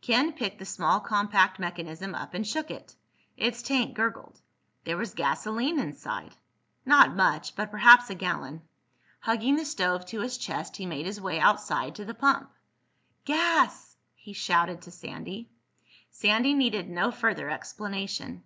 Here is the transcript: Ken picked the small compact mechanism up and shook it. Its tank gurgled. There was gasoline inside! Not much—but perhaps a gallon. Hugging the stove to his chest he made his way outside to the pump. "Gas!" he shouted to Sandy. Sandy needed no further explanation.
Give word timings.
Ken 0.00 0.32
picked 0.32 0.58
the 0.58 0.64
small 0.64 1.00
compact 1.00 1.58
mechanism 1.58 2.14
up 2.14 2.32
and 2.32 2.46
shook 2.46 2.70
it. 2.70 2.96
Its 3.36 3.60
tank 3.60 3.92
gurgled. 3.94 4.40
There 4.84 4.96
was 4.96 5.12
gasoline 5.12 5.78
inside! 5.78 6.34
Not 6.86 7.14
much—but 7.14 7.70
perhaps 7.70 8.08
a 8.08 8.14
gallon. 8.14 8.62
Hugging 9.20 9.56
the 9.56 9.66
stove 9.66 10.06
to 10.06 10.20
his 10.22 10.38
chest 10.38 10.78
he 10.78 10.86
made 10.86 11.04
his 11.04 11.20
way 11.20 11.38
outside 11.38 11.94
to 11.96 12.06
the 12.06 12.14
pump. 12.14 12.50
"Gas!" 13.26 13.98
he 14.14 14.32
shouted 14.32 14.80
to 14.80 14.90
Sandy. 14.90 15.50
Sandy 16.10 16.54
needed 16.54 16.88
no 16.88 17.10
further 17.10 17.50
explanation. 17.50 18.44